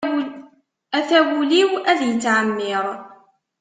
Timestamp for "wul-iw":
1.29-1.71